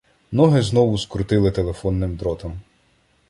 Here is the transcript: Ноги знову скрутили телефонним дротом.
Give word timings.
Ноги 0.31 0.61
знову 0.61 0.97
скрутили 0.97 1.51
телефонним 1.51 2.15
дротом. 2.17 2.59